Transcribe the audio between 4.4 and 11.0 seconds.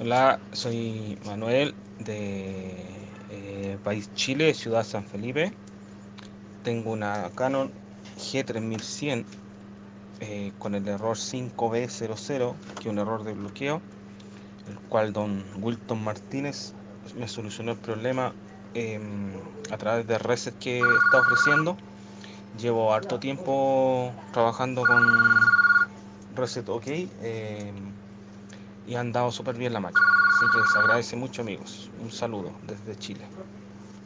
ciudad San Felipe. Tengo una Canon G3100 eh, con el